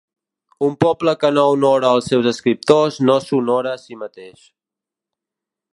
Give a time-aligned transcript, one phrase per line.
[0.67, 4.45] Un poble que no honora els seus escriptors no s'honora a si mateix.